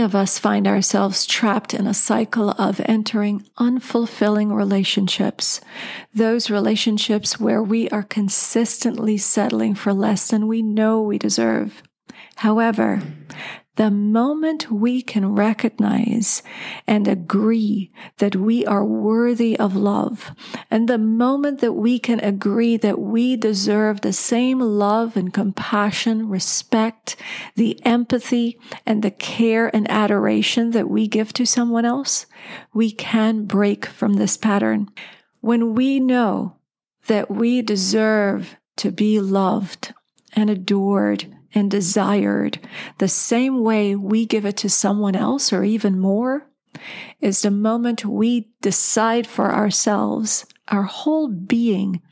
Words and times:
of 0.00 0.14
us 0.14 0.38
find 0.38 0.66
ourselves 0.66 1.24
trapped 1.24 1.72
in 1.72 1.86
a 1.86 1.94
cycle 1.94 2.50
of 2.50 2.80
entering 2.86 3.46
unfulfilling 3.56 4.52
relationships. 4.52 5.60
Those 6.12 6.50
relationships 6.50 7.38
where 7.38 7.62
we 7.62 7.88
are 7.90 8.02
consistently 8.02 9.16
settling 9.16 9.76
for 9.76 9.94
less 9.94 10.28
than 10.28 10.48
we 10.48 10.62
know 10.62 11.00
we 11.00 11.18
deserve. 11.18 11.82
However, 12.34 13.00
the 13.76 13.90
moment 13.90 14.70
we 14.70 15.02
can 15.02 15.34
recognize 15.34 16.42
and 16.86 17.06
agree 17.06 17.92
that 18.18 18.34
we 18.34 18.64
are 18.66 18.84
worthy 18.84 19.56
of 19.58 19.76
love, 19.76 20.32
and 20.70 20.88
the 20.88 20.98
moment 20.98 21.60
that 21.60 21.74
we 21.74 21.98
can 21.98 22.18
agree 22.20 22.76
that 22.78 22.98
we 22.98 23.36
deserve 23.36 24.00
the 24.00 24.12
same 24.12 24.58
love 24.60 25.16
and 25.16 25.32
compassion, 25.32 26.28
respect, 26.28 27.16
the 27.54 27.78
empathy, 27.84 28.58
and 28.84 29.02
the 29.02 29.10
care 29.10 29.74
and 29.74 29.90
adoration 29.90 30.70
that 30.70 30.88
we 30.88 31.06
give 31.06 31.32
to 31.34 31.46
someone 31.46 31.84
else, 31.84 32.26
we 32.72 32.90
can 32.90 33.44
break 33.44 33.86
from 33.86 34.14
this 34.14 34.36
pattern. 34.36 34.88
When 35.40 35.74
we 35.74 36.00
know 36.00 36.56
that 37.06 37.30
we 37.30 37.62
deserve 37.62 38.56
to 38.78 38.90
be 38.90 39.20
loved 39.20 39.94
and 40.36 40.50
adored 40.50 41.34
and 41.54 41.70
desired 41.70 42.60
the 42.98 43.08
same 43.08 43.64
way 43.64 43.96
we 43.96 44.26
give 44.26 44.44
it 44.44 44.58
to 44.58 44.68
someone 44.68 45.16
else 45.16 45.52
or 45.52 45.64
even 45.64 45.98
more 45.98 46.46
is 47.20 47.42
the 47.42 47.50
moment 47.50 48.04
we 48.04 48.50
decide 48.60 49.26
for 49.26 49.52
ourselves, 49.52 50.44
our 50.68 50.82
whole 50.82 51.28
being 51.28 52.02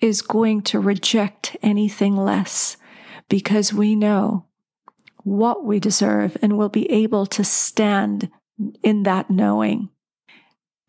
is 0.00 0.22
going 0.22 0.62
to 0.62 0.78
reject 0.78 1.56
anything 1.62 2.16
less 2.16 2.76
because 3.28 3.72
we 3.72 3.96
know 3.96 4.46
what 5.24 5.64
we 5.64 5.80
deserve 5.80 6.36
and 6.40 6.56
will 6.56 6.68
be 6.68 6.90
able 6.90 7.26
to 7.26 7.42
stand 7.42 8.30
in 8.82 9.02
that 9.02 9.28
knowing. 9.28 9.90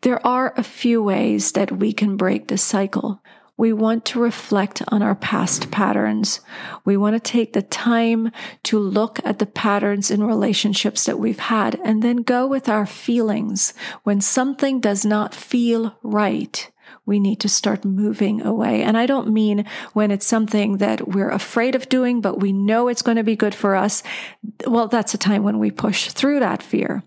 There 0.02 0.24
are 0.26 0.54
a 0.56 0.62
few 0.62 1.02
ways 1.02 1.52
that 1.52 1.72
we 1.72 1.92
can 1.92 2.16
break 2.16 2.48
this 2.48 2.62
cycle 2.62 3.20
we 3.60 3.74
want 3.74 4.06
to 4.06 4.18
reflect 4.18 4.80
on 4.88 5.02
our 5.02 5.14
past 5.14 5.70
patterns. 5.70 6.40
We 6.86 6.96
want 6.96 7.14
to 7.14 7.20
take 7.20 7.52
the 7.52 7.60
time 7.60 8.32
to 8.62 8.78
look 8.78 9.20
at 9.22 9.38
the 9.38 9.44
patterns 9.44 10.10
in 10.10 10.24
relationships 10.24 11.04
that 11.04 11.18
we've 11.18 11.38
had 11.38 11.78
and 11.84 12.02
then 12.02 12.22
go 12.22 12.46
with 12.46 12.70
our 12.70 12.86
feelings. 12.86 13.74
When 14.02 14.22
something 14.22 14.80
does 14.80 15.04
not 15.04 15.34
feel 15.34 15.94
right, 16.02 16.69
we 17.06 17.18
need 17.18 17.40
to 17.40 17.48
start 17.48 17.84
moving 17.84 18.42
away. 18.42 18.82
And 18.82 18.96
I 18.96 19.06
don't 19.06 19.32
mean 19.32 19.64
when 19.92 20.10
it's 20.10 20.26
something 20.26 20.76
that 20.76 21.08
we're 21.08 21.30
afraid 21.30 21.74
of 21.74 21.88
doing, 21.88 22.20
but 22.20 22.40
we 22.40 22.52
know 22.52 22.88
it's 22.88 23.02
going 23.02 23.16
to 23.16 23.24
be 23.24 23.36
good 23.36 23.54
for 23.54 23.74
us. 23.74 24.02
Well, 24.66 24.88
that's 24.88 25.14
a 25.14 25.18
time 25.18 25.42
when 25.42 25.58
we 25.58 25.70
push 25.70 26.08
through 26.08 26.40
that 26.40 26.62
fear. 26.62 27.02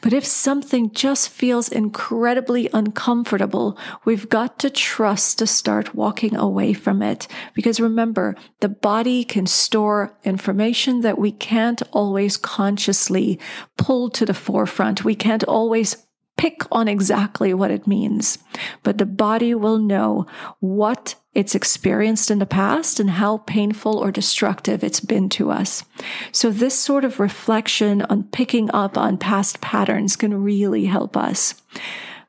But 0.00 0.12
if 0.12 0.24
something 0.24 0.90
just 0.90 1.28
feels 1.28 1.68
incredibly 1.68 2.68
uncomfortable, 2.72 3.78
we've 4.04 4.28
got 4.28 4.58
to 4.60 4.70
trust 4.70 5.38
to 5.38 5.46
start 5.46 5.94
walking 5.94 6.36
away 6.36 6.72
from 6.72 7.02
it. 7.02 7.28
Because 7.54 7.80
remember, 7.80 8.36
the 8.60 8.68
body 8.68 9.24
can 9.24 9.46
store 9.46 10.16
information 10.24 11.00
that 11.00 11.18
we 11.18 11.32
can't 11.32 11.82
always 11.92 12.36
consciously 12.36 13.38
pull 13.76 14.10
to 14.10 14.26
the 14.26 14.34
forefront. 14.34 15.04
We 15.04 15.14
can't 15.14 15.44
always 15.44 16.05
pick 16.36 16.62
on 16.70 16.88
exactly 16.88 17.54
what 17.54 17.70
it 17.70 17.86
means, 17.86 18.38
but 18.82 18.98
the 18.98 19.06
body 19.06 19.54
will 19.54 19.78
know 19.78 20.26
what 20.60 21.14
it's 21.34 21.54
experienced 21.54 22.30
in 22.30 22.38
the 22.38 22.46
past 22.46 22.98
and 22.98 23.10
how 23.10 23.38
painful 23.38 23.98
or 23.98 24.10
destructive 24.10 24.82
it's 24.82 25.00
been 25.00 25.28
to 25.28 25.50
us. 25.50 25.84
So 26.32 26.50
this 26.50 26.78
sort 26.78 27.04
of 27.04 27.20
reflection 27.20 28.02
on 28.02 28.24
picking 28.24 28.70
up 28.72 28.96
on 28.96 29.18
past 29.18 29.60
patterns 29.60 30.16
can 30.16 30.42
really 30.42 30.86
help 30.86 31.16
us. 31.16 31.60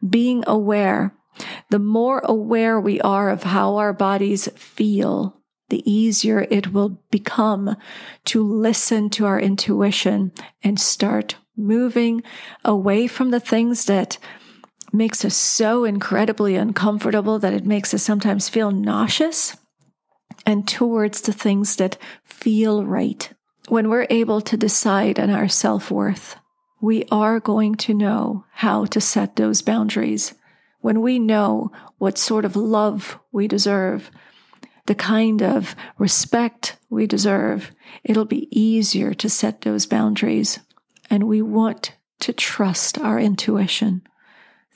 Being 0.07 0.43
aware, 0.45 1.13
the 1.69 1.79
more 1.79 2.19
aware 2.25 2.79
we 2.79 2.99
are 3.01 3.29
of 3.29 3.43
how 3.43 3.77
our 3.77 3.93
bodies 3.93 4.49
feel, 4.55 5.41
the 5.69 5.89
easier 5.89 6.47
it 6.49 6.73
will 6.73 7.01
become 7.11 7.75
to 8.25 8.43
listen 8.43 9.09
to 9.11 9.25
our 9.25 9.39
intuition 9.39 10.31
and 10.63 10.79
start 10.79 11.35
moving 11.57 12.23
away 12.63 13.07
from 13.07 13.31
the 13.31 13.39
things 13.39 13.85
that 13.85 14.17
makes 14.93 15.25
us 15.25 15.35
so 15.35 15.83
incredibly 15.83 16.55
uncomfortable 16.55 17.39
that 17.39 17.53
it 17.53 17.65
makes 17.65 17.93
us 17.93 18.03
sometimes 18.03 18.47
feel 18.47 18.71
nauseous 18.71 19.57
and 20.45 20.67
towards 20.67 21.21
the 21.21 21.33
things 21.33 21.75
that 21.75 21.97
feel 22.23 22.85
right. 22.85 23.33
When 23.67 23.89
we're 23.89 24.07
able 24.09 24.39
to 24.41 24.55
decide 24.55 25.19
on 25.19 25.29
our 25.29 25.49
self 25.49 25.91
worth, 25.91 26.37
we 26.79 27.03
are 27.11 27.39
going 27.39 27.75
to 27.75 27.93
know 27.93 28.45
how 28.53 28.85
to 28.85 29.01
set 29.01 29.35
those 29.35 29.61
boundaries. 29.61 30.33
When 30.79 31.01
we 31.01 31.19
know 31.19 31.71
what 31.97 32.17
sort 32.17 32.45
of 32.45 32.55
love 32.55 33.19
we 33.31 33.47
deserve, 33.47 34.09
the 34.85 34.95
kind 34.95 35.41
of 35.41 35.75
respect 35.97 36.77
we 36.89 37.07
deserve, 37.07 37.71
it'll 38.03 38.25
be 38.25 38.47
easier 38.57 39.13
to 39.15 39.29
set 39.29 39.61
those 39.61 39.85
boundaries 39.85 40.59
and 41.09 41.27
we 41.27 41.41
want 41.41 41.93
to 42.19 42.33
trust 42.33 42.97
our 42.99 43.19
intuition. 43.19 44.01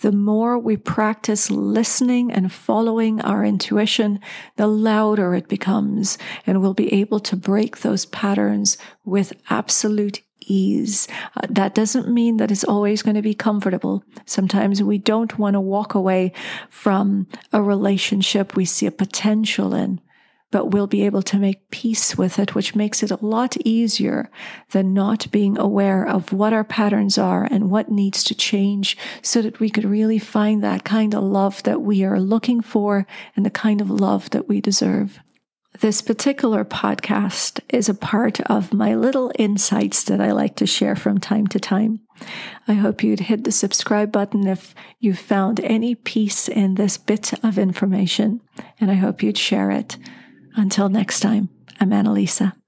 The 0.01 0.11
more 0.11 0.57
we 0.57 0.77
practice 0.77 1.51
listening 1.51 2.31
and 2.31 2.51
following 2.51 3.21
our 3.21 3.45
intuition, 3.45 4.19
the 4.55 4.65
louder 4.65 5.35
it 5.35 5.47
becomes, 5.47 6.17
and 6.47 6.59
we'll 6.59 6.73
be 6.73 6.91
able 6.91 7.19
to 7.19 7.35
break 7.35 7.79
those 7.79 8.05
patterns 8.07 8.77
with 9.05 9.33
absolute 9.51 10.21
ease. 10.47 11.07
Uh, 11.35 11.45
that 11.49 11.75
doesn't 11.75 12.09
mean 12.09 12.37
that 12.37 12.49
it's 12.49 12.63
always 12.63 13.03
going 13.03 13.15
to 13.15 13.21
be 13.21 13.35
comfortable. 13.35 14.03
Sometimes 14.25 14.81
we 14.81 14.97
don't 14.97 15.37
want 15.37 15.53
to 15.53 15.61
walk 15.61 15.93
away 15.93 16.33
from 16.69 17.27
a 17.53 17.61
relationship 17.61 18.55
we 18.55 18.65
see 18.65 18.87
a 18.87 18.91
potential 18.91 19.75
in 19.75 20.01
but 20.51 20.71
we'll 20.71 20.87
be 20.87 21.05
able 21.05 21.23
to 21.23 21.39
make 21.39 21.69
peace 21.71 22.17
with 22.17 22.37
it, 22.37 22.53
which 22.53 22.75
makes 22.75 23.01
it 23.01 23.09
a 23.09 23.25
lot 23.25 23.57
easier 23.65 24.29
than 24.71 24.93
not 24.93 25.31
being 25.31 25.57
aware 25.57 26.05
of 26.07 26.33
what 26.33 26.53
our 26.53 26.65
patterns 26.65 27.17
are 27.17 27.45
and 27.49 27.71
what 27.71 27.89
needs 27.89 28.23
to 28.25 28.35
change 28.35 28.97
so 29.21 29.41
that 29.41 29.59
we 29.59 29.69
could 29.69 29.85
really 29.85 30.19
find 30.19 30.61
that 30.61 30.83
kind 30.83 31.15
of 31.15 31.23
love 31.23 31.63
that 31.63 31.81
we 31.81 32.03
are 32.03 32.19
looking 32.19 32.61
for 32.61 33.07
and 33.35 33.45
the 33.45 33.49
kind 33.49 33.81
of 33.81 33.89
love 33.89 34.29
that 34.31 34.47
we 34.47 34.59
deserve. 34.61 35.19
This 35.79 36.01
particular 36.01 36.65
podcast 36.65 37.61
is 37.69 37.87
a 37.87 37.93
part 37.93 38.41
of 38.41 38.73
my 38.73 38.93
little 38.93 39.31
insights 39.39 40.03
that 40.03 40.19
I 40.19 40.33
like 40.33 40.57
to 40.57 40.67
share 40.67 40.97
from 40.97 41.17
time 41.17 41.47
to 41.47 41.59
time. 41.61 42.01
I 42.67 42.73
hope 42.73 43.03
you'd 43.03 43.21
hit 43.21 43.45
the 43.45 43.51
subscribe 43.53 44.11
button 44.11 44.45
if 44.47 44.75
you 44.99 45.13
found 45.13 45.61
any 45.61 45.95
peace 45.95 46.49
in 46.49 46.75
this 46.75 46.97
bit 46.97 47.33
of 47.43 47.57
information, 47.57 48.41
and 48.79 48.91
I 48.91 48.95
hope 48.95 49.23
you'd 49.23 49.37
share 49.37 49.71
it. 49.71 49.97
Until 50.55 50.89
next 50.89 51.21
time, 51.21 51.49
I'm 51.79 51.91
Annalisa. 51.91 52.60